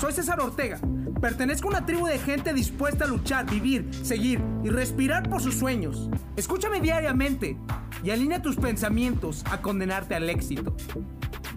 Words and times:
Soy 0.00 0.12
César 0.12 0.38
Ortega. 0.38 0.78
Pertenezco 1.20 1.66
a 1.66 1.70
una 1.70 1.86
tribu 1.86 2.06
de 2.06 2.18
gente 2.18 2.52
dispuesta 2.54 3.04
a 3.04 3.08
luchar, 3.08 3.50
vivir, 3.50 3.92
seguir 4.04 4.40
y 4.62 4.68
respirar 4.68 5.28
por 5.28 5.42
sus 5.42 5.56
sueños. 5.56 6.08
Escúchame 6.36 6.80
diariamente 6.80 7.56
y 8.04 8.10
alinea 8.10 8.40
tus 8.40 8.54
pensamientos 8.54 9.44
a 9.50 9.60
condenarte 9.60 10.14
al 10.14 10.30
éxito. 10.30 10.76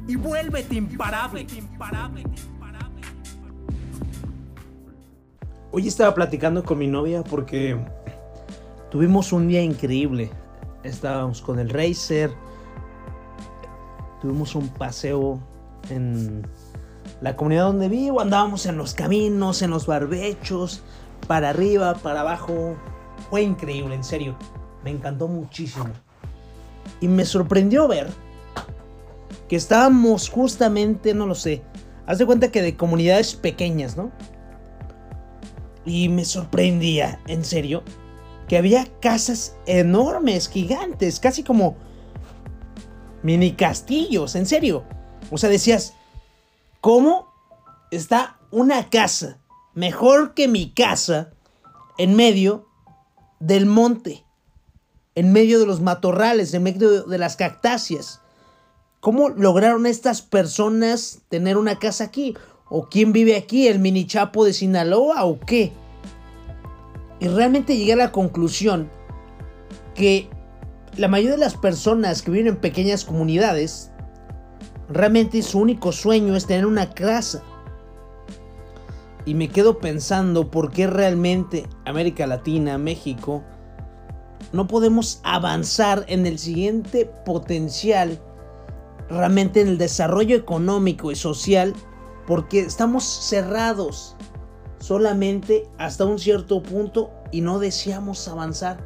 Y 0.07 0.15
vuélvete 0.15 0.73
imparable. 0.73 1.46
Hoy 5.71 5.87
estaba 5.87 6.15
platicando 6.15 6.63
con 6.63 6.79
mi 6.79 6.87
novia 6.87 7.23
porque 7.23 7.78
tuvimos 8.89 9.31
un 9.33 9.47
día 9.49 9.62
increíble. 9.62 10.31
Estábamos 10.83 11.44
con 11.44 11.60
el 11.60 11.69
Racer. 11.69 12.31
Tuvimos 14.19 14.55
un 14.55 14.67
paseo 14.69 15.39
en 15.92 16.44
la 17.22 17.35
comunidad 17.35 17.66
donde 17.66 17.88
vivo, 17.88 18.20
andábamos 18.20 18.66
en 18.66 18.77
los 18.77 18.93
caminos, 18.93 19.61
en 19.61 19.70
los 19.70 19.85
barbechos, 19.85 20.81
para 21.27 21.49
arriba, 21.49 21.94
para 21.94 22.21
abajo. 22.21 22.75
Fue 23.30 23.44
increíble, 23.44 23.95
en 23.95 24.03
serio. 24.03 24.35
Me 24.84 24.89
encantó 24.89 25.27
muchísimo. 25.27 25.89
Y 26.99 27.07
me 27.07 27.23
sorprendió 27.25 27.88
ver 27.88 28.09
que 29.47 29.55
estábamos 29.55 30.30
justamente, 30.30 31.13
no 31.13 31.27
lo 31.27 31.35
sé, 31.35 31.61
haz 32.07 32.17
de 32.17 32.25
cuenta 32.25 32.52
que 32.52 32.61
de 32.61 32.75
comunidades 32.75 33.35
pequeñas, 33.35 33.97
¿no? 33.97 34.11
Y 35.85 36.09
me 36.09 36.25
sorprendía, 36.25 37.19
en 37.27 37.44
serio, 37.44 37.83
que 38.47 38.58
había 38.58 38.88
casas 38.99 39.55
enormes, 39.66 40.49
gigantes, 40.49 41.19
casi 41.19 41.44
como 41.44 41.75
mini 43.23 43.52
castillos, 43.53 44.35
en 44.35 44.45
serio. 44.45 44.83
O 45.30 45.38
sea, 45.38 45.49
decías, 45.49 45.95
¿Cómo 46.81 47.31
está 47.91 48.40
una 48.49 48.89
casa 48.89 49.38
mejor 49.76 50.34
que 50.34 50.48
mi 50.48 50.72
casa 50.72 51.31
en 52.00 52.16
medio 52.16 52.66
del 53.39 53.67
monte? 53.67 54.25
En 55.14 55.31
medio 55.31 55.59
de 55.59 55.67
los 55.67 55.80
matorrales, 55.80 56.55
en 56.55 56.64
medio 56.64 57.03
de 57.03 57.17
las 57.20 57.36
cactáceas. 57.36 58.22
¿Cómo 59.00 59.30
lograron 59.30 59.86
estas 59.86 60.23
personas 60.23 61.20
tener 61.30 61.55
una 61.58 61.78
casa 61.78 62.05
aquí? 62.05 62.36
¿O 62.67 62.89
quién 62.89 63.14
vive 63.14 63.38
aquí? 63.38 63.67
¿El 63.67 63.77
mini 63.77 64.08
chapo 64.08 64.44
de 64.44 64.53
Sinaloa 64.53 65.23
o 65.25 65.39
qué? 65.39 65.72
Y 67.20 67.27
realmente 67.27 67.77
llegué 67.77 67.94
a 67.94 67.98
la 67.98 68.11
conclusión 68.11 68.89
que 69.94 70.30
la 70.98 71.08
mayoría 71.08 71.33
de 71.33 71.38
las 71.38 71.58
personas 71.58 72.23
que 72.23 72.31
viven 72.31 72.48
en 72.48 72.58
pequeñas 72.58 73.05
comunidades 73.05 73.91
Realmente 74.92 75.42
su 75.42 75.59
único 75.59 75.92
sueño 75.92 76.36
es 76.36 76.45
tener 76.45 76.66
una 76.66 76.89
casa. 76.89 77.42
Y 79.25 79.36
me 79.36 79.50
quedo 79.50 79.80
pensando 79.80 80.52
por 80.52 80.72
qué 80.72 80.88
realmente 80.88 81.67
América 81.86 82.28
Latina, 82.28 82.78
México, 82.78 83.44
no 84.52 84.67
podemos 84.67 85.22
avanzar 85.23 86.03
en 86.08 86.25
el 86.25 86.38
siguiente 86.39 87.06
potencial, 87.25 88.20
realmente 89.09 89.61
en 89.61 89.70
el 89.70 89.78
desarrollo 89.78 90.36
económico 90.36 91.11
y 91.11 91.16
social, 91.16 91.73
porque 92.28 92.59
estamos 92.59 93.03
cerrados 93.03 94.17
solamente 94.80 95.70
hasta 95.78 96.05
un 96.05 96.20
cierto 96.20 96.61
punto 96.61 97.11
y 97.31 97.42
no 97.42 97.59
deseamos 97.59 98.28
avanzar 98.28 98.78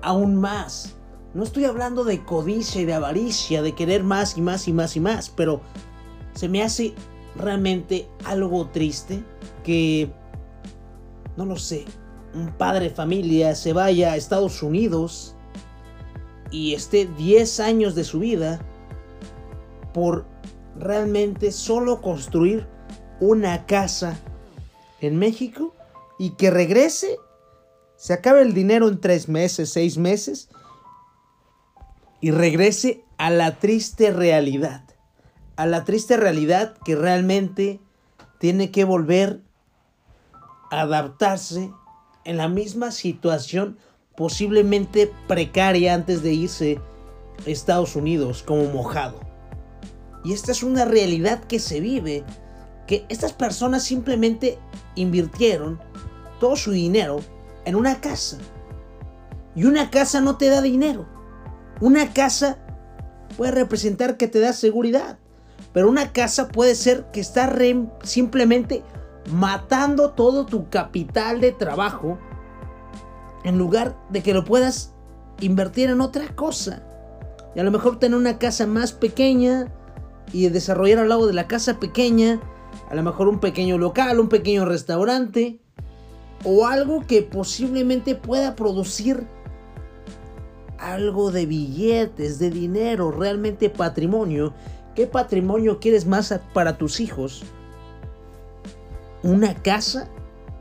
aún 0.00 0.36
más. 0.36 0.94
No 1.34 1.42
estoy 1.42 1.64
hablando 1.64 2.04
de 2.04 2.24
codicia 2.24 2.80
y 2.80 2.84
de 2.84 2.94
avaricia, 2.94 3.60
de 3.60 3.74
querer 3.74 4.04
más 4.04 4.38
y 4.38 4.40
más 4.40 4.68
y 4.68 4.72
más 4.72 4.96
y 4.96 5.00
más, 5.00 5.30
pero 5.30 5.60
se 6.34 6.48
me 6.48 6.62
hace 6.62 6.94
realmente 7.34 8.08
algo 8.24 8.68
triste 8.68 9.24
que, 9.64 10.12
no 11.36 11.44
lo 11.44 11.56
sé, 11.56 11.86
un 12.34 12.52
padre 12.52 12.88
de 12.88 12.94
familia 12.94 13.56
se 13.56 13.72
vaya 13.72 14.12
a 14.12 14.16
Estados 14.16 14.62
Unidos 14.62 15.34
y 16.52 16.74
esté 16.74 17.06
10 17.18 17.58
años 17.58 17.96
de 17.96 18.04
su 18.04 18.20
vida 18.20 18.60
por 19.92 20.26
realmente 20.78 21.50
solo 21.50 22.00
construir 22.00 22.68
una 23.20 23.66
casa 23.66 24.16
en 25.00 25.16
México 25.18 25.74
y 26.16 26.30
que 26.30 26.52
regrese, 26.52 27.18
se 27.96 28.12
acabe 28.12 28.42
el 28.42 28.54
dinero 28.54 28.88
en 28.88 29.00
3 29.00 29.28
meses, 29.28 29.70
6 29.70 29.98
meses 29.98 30.48
y 32.24 32.30
regrese 32.30 33.04
a 33.18 33.28
la 33.28 33.58
triste 33.58 34.10
realidad. 34.10 34.82
A 35.56 35.66
la 35.66 35.84
triste 35.84 36.16
realidad 36.16 36.74
que 36.82 36.96
realmente 36.96 37.80
tiene 38.38 38.70
que 38.70 38.84
volver 38.84 39.42
a 40.70 40.80
adaptarse 40.80 41.70
en 42.24 42.38
la 42.38 42.48
misma 42.48 42.92
situación 42.92 43.76
posiblemente 44.16 45.12
precaria 45.28 45.92
antes 45.92 46.22
de 46.22 46.32
irse 46.32 46.80
a 47.46 47.50
Estados 47.50 47.94
Unidos 47.94 48.42
como 48.42 48.70
mojado. 48.70 49.20
Y 50.24 50.32
esta 50.32 50.52
es 50.52 50.62
una 50.62 50.86
realidad 50.86 51.44
que 51.44 51.58
se 51.58 51.80
vive, 51.80 52.24
que 52.86 53.04
estas 53.10 53.34
personas 53.34 53.82
simplemente 53.82 54.56
invirtieron 54.94 55.78
todo 56.40 56.56
su 56.56 56.70
dinero 56.70 57.20
en 57.66 57.74
una 57.74 58.00
casa. 58.00 58.38
Y 59.54 59.64
una 59.64 59.90
casa 59.90 60.22
no 60.22 60.38
te 60.38 60.48
da 60.48 60.62
dinero. 60.62 61.13
Una 61.80 62.12
casa 62.12 62.58
puede 63.36 63.52
representar 63.52 64.16
que 64.16 64.28
te 64.28 64.40
da 64.40 64.52
seguridad, 64.52 65.18
pero 65.72 65.88
una 65.88 66.12
casa 66.12 66.48
puede 66.48 66.74
ser 66.74 67.06
que 67.12 67.20
está 67.20 67.52
simplemente 68.02 68.82
matando 69.30 70.10
todo 70.10 70.46
tu 70.46 70.68
capital 70.68 71.40
de 71.40 71.52
trabajo 71.52 72.18
en 73.44 73.58
lugar 73.58 73.96
de 74.10 74.22
que 74.22 74.34
lo 74.34 74.44
puedas 74.44 74.94
invertir 75.40 75.90
en 75.90 76.00
otra 76.00 76.34
cosa. 76.34 76.82
Y 77.54 77.60
a 77.60 77.64
lo 77.64 77.70
mejor 77.70 77.98
tener 77.98 78.18
una 78.18 78.38
casa 78.38 78.66
más 78.66 78.92
pequeña 78.92 79.72
y 80.32 80.48
desarrollar 80.48 80.98
al 81.00 81.08
lado 81.08 81.26
de 81.26 81.34
la 81.34 81.46
casa 81.46 81.78
pequeña, 81.78 82.40
a 82.90 82.94
lo 82.94 83.02
mejor 83.02 83.28
un 83.28 83.40
pequeño 83.40 83.78
local, 83.78 84.20
un 84.20 84.28
pequeño 84.28 84.64
restaurante 84.64 85.60
o 86.44 86.66
algo 86.66 87.06
que 87.06 87.22
posiblemente 87.22 88.14
pueda 88.14 88.54
producir 88.54 89.26
algo 90.92 91.30
de 91.30 91.46
billetes, 91.46 92.38
de 92.38 92.50
dinero, 92.50 93.10
realmente 93.10 93.70
patrimonio. 93.70 94.52
¿Qué 94.94 95.06
patrimonio 95.06 95.80
quieres 95.80 96.06
más 96.06 96.38
para 96.52 96.78
tus 96.78 97.00
hijos? 97.00 97.42
¿Una 99.22 99.54
casa? 99.54 100.08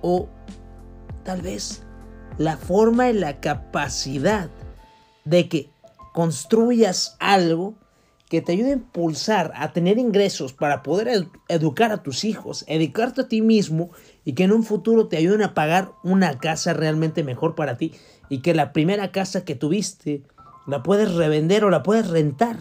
¿O 0.01 0.27
tal 1.23 1.41
vez 1.41 1.83
la 2.37 2.57
forma 2.57 3.09
y 3.09 3.13
la 3.13 3.39
capacidad 3.39 4.49
de 5.25 5.49
que 5.49 5.69
construyas 6.13 7.15
algo 7.19 7.75
que 8.29 8.41
te 8.41 8.53
ayude 8.53 8.71
a 8.71 8.73
impulsar 8.73 9.51
a 9.55 9.73
tener 9.73 9.99
ingresos 9.99 10.53
para 10.53 10.81
poder 10.81 11.27
educar 11.49 11.91
a 11.91 12.01
tus 12.01 12.23
hijos, 12.23 12.65
educarte 12.67 13.21
a 13.21 13.27
ti 13.27 13.41
mismo 13.41 13.91
y 14.25 14.33
que 14.33 14.43
en 14.43 14.51
un 14.51 14.63
futuro 14.63 15.07
te 15.07 15.17
ayuden 15.17 15.41
a 15.41 15.53
pagar 15.53 15.91
una 16.03 16.37
casa 16.37 16.73
realmente 16.73 17.23
mejor 17.23 17.55
para 17.55 17.77
ti 17.77 17.93
y 18.29 18.39
que 18.39 18.53
la 18.53 18.73
primera 18.73 19.11
casa 19.11 19.43
que 19.43 19.55
tuviste 19.55 20.23
la 20.65 20.83
puedes 20.83 21.13
revender 21.13 21.65
o 21.65 21.69
la 21.69 21.83
puedes 21.83 22.09
rentar. 22.09 22.57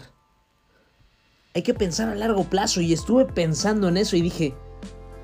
Hay 1.55 1.61
que 1.61 1.73
pensar 1.73 2.09
a 2.09 2.15
largo 2.15 2.45
plazo 2.45 2.81
y 2.81 2.93
estuve 2.93 3.25
pensando 3.25 3.87
en 3.87 3.97
eso 3.97 4.15
y 4.15 4.21
dije, 4.21 4.55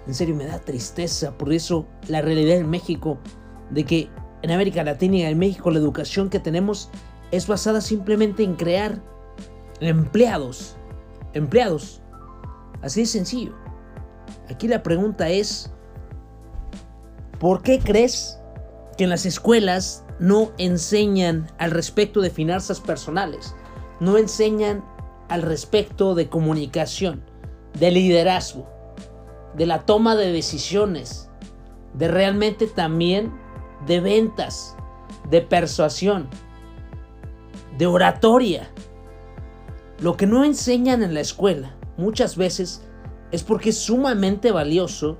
en 0.07 0.13
serio 0.13 0.35
me 0.35 0.45
da 0.45 0.59
tristeza 0.59 1.37
por 1.37 1.51
eso 1.51 1.87
la 2.07 2.21
realidad 2.21 2.57
en 2.57 2.69
México 2.69 3.19
de 3.71 3.83
que 3.83 4.09
en 4.41 4.51
América 4.51 4.83
Latina 4.83 5.17
y 5.17 5.21
en 5.23 5.37
México 5.37 5.71
la 5.71 5.79
educación 5.79 6.29
que 6.29 6.39
tenemos 6.39 6.89
es 7.31 7.47
basada 7.47 7.81
simplemente 7.81 8.43
en 8.43 8.55
crear 8.55 9.01
empleados. 9.81 10.77
Empleados. 11.33 12.01
Así 12.81 13.01
de 13.01 13.05
sencillo. 13.05 13.53
Aquí 14.49 14.67
la 14.67 14.81
pregunta 14.81 15.29
es, 15.29 15.71
¿por 17.39 17.61
qué 17.61 17.79
crees 17.79 18.39
que 18.97 19.05
en 19.05 19.09
las 19.09 19.25
escuelas 19.25 20.03
no 20.19 20.51
enseñan 20.57 21.47
al 21.57 21.71
respecto 21.71 22.21
de 22.21 22.29
finanzas 22.29 22.81
personales, 22.81 23.55
no 23.99 24.17
enseñan 24.17 24.83
al 25.29 25.41
respecto 25.41 26.15
de 26.15 26.27
comunicación, 26.27 27.23
de 27.79 27.91
liderazgo, 27.91 28.67
de 29.55 29.65
la 29.65 29.85
toma 29.85 30.15
de 30.15 30.31
decisiones, 30.31 31.29
de 31.93 32.07
realmente 32.07 32.67
también 32.67 33.31
de 33.87 34.01
ventas, 34.01 34.75
de 35.29 35.41
persuasión, 35.41 36.29
de 37.77 37.87
oratoria. 37.87 38.69
Lo 39.99 40.17
que 40.17 40.27
no 40.27 40.43
enseñan 40.43 41.03
en 41.03 41.13
la 41.13 41.21
escuela 41.21 41.75
muchas 41.97 42.35
veces 42.35 42.81
es 43.31 43.43
porque 43.43 43.69
es 43.69 43.77
sumamente 43.77 44.51
valioso 44.51 45.17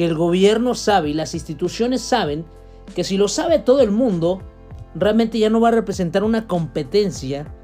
que 0.00 0.06
el 0.06 0.14
gobierno 0.14 0.74
sabe 0.74 1.10
y 1.10 1.12
las 1.12 1.34
instituciones 1.34 2.00
saben 2.00 2.46
que 2.94 3.04
si 3.04 3.18
lo 3.18 3.28
sabe 3.28 3.58
todo 3.58 3.82
el 3.82 3.90
mundo, 3.90 4.40
realmente 4.94 5.38
ya 5.38 5.50
no 5.50 5.60
va 5.60 5.68
a 5.68 5.72
representar 5.72 6.24
una 6.24 6.46
competencia 6.46 7.54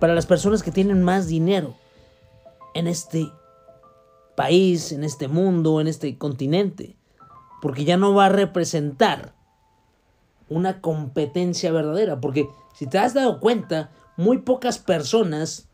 para 0.00 0.12
las 0.12 0.26
personas 0.26 0.64
que 0.64 0.72
tienen 0.72 1.04
más 1.04 1.28
dinero 1.28 1.76
en 2.74 2.88
este 2.88 3.30
país, 4.36 4.90
en 4.90 5.04
este 5.04 5.28
mundo, 5.28 5.80
en 5.80 5.86
este 5.86 6.18
continente. 6.18 6.96
Porque 7.62 7.84
ya 7.84 7.96
no 7.96 8.12
va 8.12 8.26
a 8.26 8.30
representar 8.30 9.36
una 10.48 10.80
competencia 10.80 11.70
verdadera. 11.70 12.20
Porque 12.20 12.48
si 12.74 12.88
te 12.88 12.98
has 12.98 13.14
dado 13.14 13.38
cuenta, 13.38 13.92
muy 14.16 14.38
pocas 14.38 14.80
personas, 14.80 15.68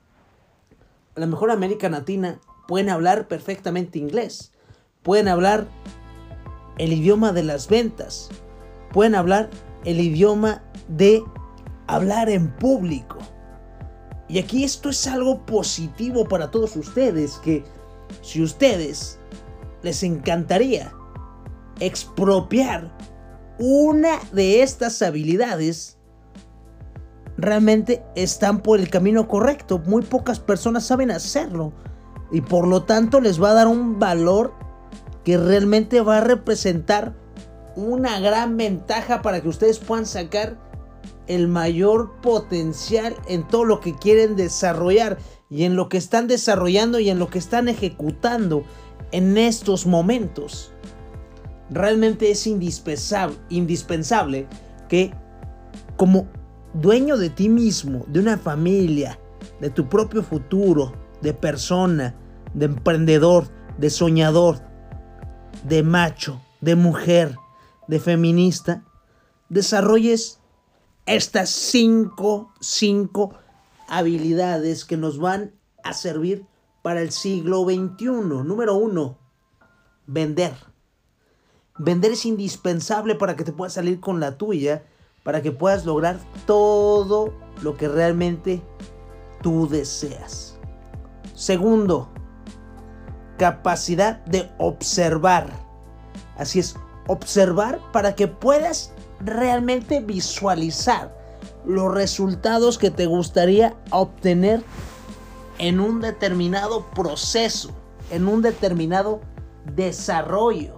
a 1.16 1.20
lo 1.20 1.28
mejor 1.28 1.50
América 1.50 1.88
Latina, 1.88 2.42
pueden 2.68 2.90
hablar 2.90 3.26
perfectamente 3.26 3.98
inglés. 3.98 4.53
Pueden 5.04 5.28
hablar 5.28 5.68
el 6.78 6.92
idioma 6.92 7.32
de 7.32 7.44
las 7.44 7.68
ventas. 7.68 8.30
Pueden 8.90 9.14
hablar 9.14 9.50
el 9.84 10.00
idioma 10.00 10.62
de 10.88 11.22
hablar 11.86 12.30
en 12.30 12.50
público. 12.56 13.18
Y 14.28 14.38
aquí 14.38 14.64
esto 14.64 14.88
es 14.88 15.06
algo 15.06 15.44
positivo 15.44 16.26
para 16.26 16.50
todos 16.50 16.74
ustedes, 16.76 17.34
que 17.44 17.62
si 18.22 18.42
ustedes 18.42 19.18
les 19.82 20.02
encantaría 20.02 20.92
expropiar 21.80 22.96
una 23.58 24.18
de 24.32 24.62
estas 24.62 25.02
habilidades, 25.02 25.98
realmente 27.36 28.02
están 28.16 28.60
por 28.62 28.80
el 28.80 28.88
camino 28.88 29.28
correcto. 29.28 29.82
Muy 29.86 30.02
pocas 30.02 30.40
personas 30.40 30.86
saben 30.86 31.10
hacerlo. 31.10 31.74
Y 32.32 32.40
por 32.40 32.66
lo 32.66 32.84
tanto 32.84 33.20
les 33.20 33.40
va 33.40 33.50
a 33.50 33.54
dar 33.54 33.68
un 33.68 33.98
valor 33.98 34.63
que 35.24 35.38
realmente 35.38 36.00
va 36.00 36.18
a 36.18 36.20
representar 36.20 37.14
una 37.76 38.20
gran 38.20 38.56
ventaja 38.56 39.22
para 39.22 39.40
que 39.40 39.48
ustedes 39.48 39.78
puedan 39.78 40.06
sacar 40.06 40.58
el 41.26 41.48
mayor 41.48 42.20
potencial 42.20 43.16
en 43.26 43.46
todo 43.48 43.64
lo 43.64 43.80
que 43.80 43.94
quieren 43.96 44.36
desarrollar 44.36 45.18
y 45.48 45.64
en 45.64 45.76
lo 45.76 45.88
que 45.88 45.96
están 45.96 46.26
desarrollando 46.26 46.98
y 47.00 47.08
en 47.08 47.18
lo 47.18 47.28
que 47.28 47.38
están 47.38 47.68
ejecutando 47.68 48.64
en 49.12 49.36
estos 49.38 49.86
momentos. 49.86 50.72
Realmente 51.70 52.30
es 52.30 52.46
indispensable, 52.46 53.36
indispensable 53.48 54.46
que 54.88 55.12
como 55.96 56.28
dueño 56.74 57.16
de 57.16 57.30
ti 57.30 57.48
mismo, 57.48 58.04
de 58.08 58.20
una 58.20 58.36
familia, 58.36 59.18
de 59.60 59.70
tu 59.70 59.88
propio 59.88 60.22
futuro, 60.22 60.92
de 61.22 61.32
persona, 61.32 62.14
de 62.52 62.66
emprendedor, 62.66 63.48
de 63.78 63.90
soñador, 63.90 64.60
de 65.64 65.82
macho, 65.82 66.40
de 66.60 66.76
mujer, 66.76 67.36
de 67.88 67.98
feminista, 67.98 68.84
desarrolles 69.48 70.40
estas 71.06 71.50
cinco, 71.50 72.52
cinco 72.60 73.34
habilidades 73.88 74.84
que 74.84 74.96
nos 74.96 75.18
van 75.18 75.54
a 75.82 75.92
servir 75.92 76.46
para 76.82 77.02
el 77.02 77.10
siglo 77.10 77.64
XXI. 77.64 78.06
Número 78.44 78.74
uno, 78.74 79.18
vender. 80.06 80.54
Vender 81.78 82.12
es 82.12 82.24
indispensable 82.24 83.14
para 83.14 83.36
que 83.36 83.44
te 83.44 83.52
puedas 83.52 83.74
salir 83.74 84.00
con 84.00 84.20
la 84.20 84.38
tuya, 84.38 84.86
para 85.24 85.42
que 85.42 85.50
puedas 85.50 85.84
lograr 85.84 86.20
todo 86.46 87.34
lo 87.62 87.76
que 87.76 87.88
realmente 87.88 88.62
tú 89.42 89.68
deseas. 89.68 90.58
Segundo, 91.34 92.08
capacidad 93.44 94.24
de 94.24 94.50
observar. 94.56 95.50
Así 96.38 96.60
es, 96.60 96.76
observar 97.08 97.78
para 97.92 98.14
que 98.14 98.26
puedas 98.26 98.94
realmente 99.20 100.00
visualizar 100.00 101.14
los 101.66 101.92
resultados 101.92 102.78
que 102.78 102.90
te 102.90 103.04
gustaría 103.04 103.74
obtener 103.90 104.62
en 105.58 105.78
un 105.78 106.00
determinado 106.00 106.86
proceso, 106.92 107.68
en 108.10 108.28
un 108.28 108.40
determinado 108.40 109.20
desarrollo. 109.74 110.76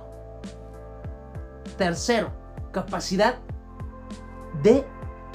Tercero, 1.78 2.32
capacidad 2.72 3.36
de 4.64 4.84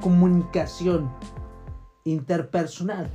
comunicación 0.02 1.10
interpersonal. 2.04 3.10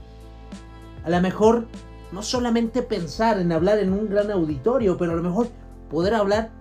A 1.06 1.10
lo 1.12 1.22
mejor 1.22 1.68
no 2.12 2.22
solamente 2.22 2.82
pensar 2.82 3.40
en 3.40 3.52
hablar 3.52 3.80
en 3.80 3.92
un 3.92 4.10
gran 4.10 4.32
auditorio, 4.32 4.98
pero 4.98 5.12
a 5.12 5.16
lo 5.16 5.24
mejor 5.24 5.50
poder 5.90 6.14
hablar 6.14 6.52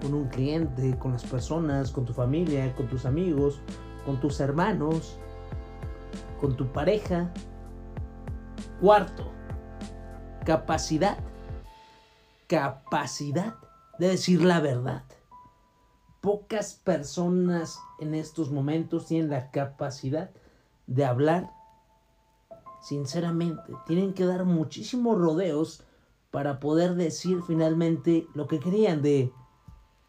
con 0.00 0.14
un 0.14 0.28
cliente, 0.28 0.98
con 0.98 1.12
las 1.12 1.24
personas, 1.24 1.90
con 1.90 2.04
tu 2.04 2.12
familia, 2.12 2.74
con 2.74 2.88
tus 2.88 3.04
amigos, 3.04 3.60
con 4.04 4.20
tus 4.20 4.40
hermanos, 4.40 5.18
con 6.40 6.56
tu 6.56 6.66
pareja. 6.72 7.32
Cuarto, 8.80 9.30
capacidad. 10.44 11.18
Capacidad 12.48 13.54
de 13.98 14.08
decir 14.08 14.42
la 14.42 14.60
verdad. 14.60 15.04
Pocas 16.20 16.74
personas 16.74 17.78
en 17.98 18.14
estos 18.14 18.50
momentos 18.50 19.06
tienen 19.06 19.30
la 19.30 19.50
capacidad 19.50 20.30
de 20.86 21.04
hablar 21.04 21.50
sinceramente. 22.82 23.72
Tienen 23.86 24.12
que 24.12 24.26
dar 24.26 24.44
muchísimos 24.44 25.18
rodeos 25.18 25.84
para 26.30 26.60
poder 26.60 26.94
decir 26.94 27.42
finalmente 27.46 28.26
lo 28.34 28.46
que 28.46 28.58
querían 28.58 29.02
de 29.02 29.32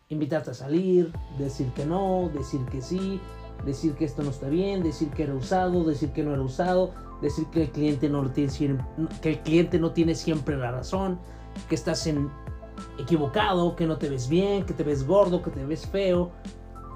invitarte 0.09 0.51
a 0.51 0.53
salir, 0.53 1.11
decir 1.37 1.71
que 1.73 1.85
no, 1.85 2.29
decir 2.33 2.61
que 2.65 2.81
sí, 2.81 3.19
decir 3.65 3.93
que 3.93 4.05
esto 4.05 4.23
no 4.23 4.29
está 4.29 4.49
bien, 4.49 4.83
decir 4.83 5.09
que 5.09 5.23
era 5.23 5.33
usado, 5.33 5.83
decir 5.83 6.11
que 6.11 6.23
no 6.23 6.33
era 6.33 6.41
usado, 6.41 6.93
decir 7.21 7.45
que 7.47 7.63
el 7.63 7.71
cliente 7.71 8.09
no 8.09 8.29
tiene 8.31 8.77
que 9.21 9.29
el 9.29 9.39
cliente 9.41 9.79
no 9.79 9.91
tiene 9.91 10.15
siempre 10.15 10.57
la 10.57 10.71
razón, 10.71 11.19
que 11.69 11.75
estás 11.75 12.07
en 12.07 12.29
equivocado, 12.97 13.75
que 13.75 13.85
no 13.85 13.97
te 13.97 14.09
ves 14.09 14.27
bien, 14.27 14.65
que 14.65 14.73
te 14.73 14.83
ves 14.83 15.05
gordo, 15.05 15.41
que 15.41 15.51
te 15.51 15.65
ves 15.65 15.85
feo, 15.85 16.31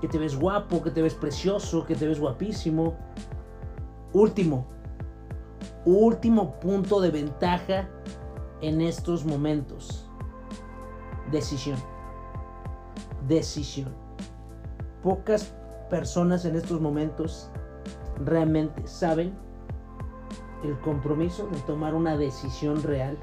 que 0.01 0.07
te 0.07 0.18
ves 0.18 0.38
guapo, 0.38 0.81
que 0.81 0.91
te 0.91 1.01
ves 1.01 1.13
precioso, 1.13 1.85
que 1.85 1.95
te 1.95 2.07
ves 2.07 2.19
guapísimo. 2.19 2.95
Último, 4.13 4.68
último 5.95 6.59
punto 6.59 7.01
de 7.01 7.11
ventaja 7.11 7.89
en 8.61 8.81
estos 8.81 9.25
momentos. 9.25 10.09
Decisión 11.31 11.77
decisión. 13.27 13.93
Pocas 15.03 15.53
personas 15.89 16.45
en 16.45 16.55
estos 16.55 16.81
momentos 16.81 17.49
realmente 18.23 18.87
saben 18.87 19.37
el 20.63 20.77
compromiso 20.79 21.47
de 21.47 21.59
tomar 21.61 21.93
una 21.93 22.17
decisión 22.17 22.81
real 22.83 23.17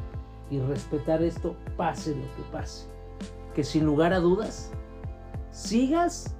y 0.50 0.60
respetar 0.60 1.22
esto 1.22 1.56
pase 1.76 2.14
lo 2.14 2.22
que 2.36 2.42
pase. 2.52 2.88
Que 3.54 3.64
sin 3.64 3.84
lugar 3.86 4.12
a 4.12 4.20
dudas 4.20 4.70
sigas 5.50 6.36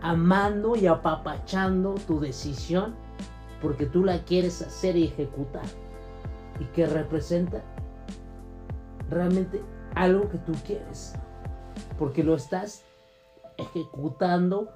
amando 0.00 0.76
y 0.76 0.86
apapachando 0.86 1.94
tu 2.06 2.20
decisión 2.20 2.94
porque 3.60 3.86
tú 3.86 4.04
la 4.04 4.24
quieres 4.24 4.62
hacer 4.62 4.96
y 4.96 5.04
ejecutar. 5.04 5.66
Y 6.60 6.64
que 6.66 6.86
representa 6.86 7.62
realmente 9.08 9.62
algo 9.94 10.28
que 10.28 10.38
tú 10.38 10.52
quieres 10.66 11.14
porque 11.98 12.22
lo 12.22 12.34
estás 12.34 12.84
ejecutando 13.56 14.70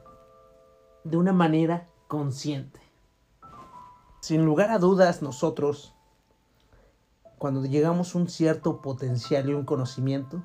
de 1.04 1.16
una 1.16 1.32
manera 1.32 1.88
consciente. 2.08 2.80
Sin 4.20 4.44
lugar 4.44 4.70
a 4.70 4.78
dudas, 4.78 5.22
nosotros, 5.22 5.94
cuando 7.38 7.64
llegamos 7.64 8.14
a 8.14 8.18
un 8.18 8.28
cierto 8.28 8.80
potencial 8.80 9.48
y 9.48 9.54
un 9.54 9.64
conocimiento, 9.64 10.42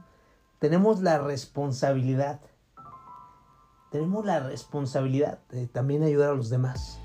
tenemos 0.59 1.01
la 1.01 1.19
responsabilidad, 1.19 2.41
tenemos 3.91 4.25
la 4.25 4.39
responsabilidad 4.39 5.39
de 5.49 5.67
también 5.67 6.03
ayudar 6.03 6.31
a 6.31 6.35
los 6.35 6.49
demás 6.49 6.99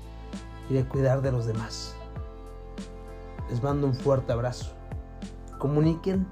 y 0.69 0.73
de 0.73 0.85
cuidar 0.85 1.21
de 1.21 1.31
los 1.31 1.45
demás. 1.45 1.95
Les 3.49 3.61
mando 3.61 3.87
un 3.87 3.95
fuerte 3.95 4.31
abrazo. 4.31 4.73
Comuniquen 5.59 6.27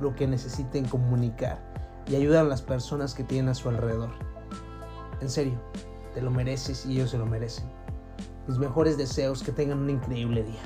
lo 0.00 0.14
que 0.14 0.26
necesiten 0.26 0.86
comunicar 0.86 1.60
y 2.06 2.16
ayudan 2.16 2.46
a 2.46 2.48
las 2.48 2.62
personas 2.62 3.14
que 3.14 3.24
tienen 3.24 3.50
a 3.50 3.54
su 3.54 3.68
alrededor. 3.68 4.10
En 5.20 5.28
serio, 5.28 5.60
te 6.14 6.22
lo 6.22 6.30
mereces 6.30 6.86
y 6.86 6.92
ellos 6.94 7.10
se 7.10 7.18
lo 7.18 7.26
merecen. 7.26 7.70
Mis 8.48 8.58
mejores 8.58 8.96
deseos, 8.96 9.42
que 9.42 9.52
tengan 9.52 9.78
un 9.78 9.90
increíble 9.90 10.42
día. 10.42 10.62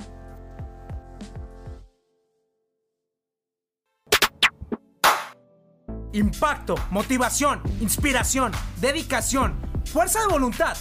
Impacto, 6.12 6.76
motivación, 6.90 7.61
inspiración, 7.80 8.52
dedicación, 8.80 9.56
fuerza 9.85 10.21
de 10.21 10.28
voluntad, 10.28 10.76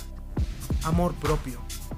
amor 0.83 1.15
propio, 1.15 1.59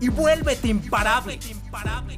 y 0.00 0.08
vuélvete 0.08 0.68
imparable. 0.68 1.36
Vuélvete 1.36 1.50
imparable. 1.50 2.16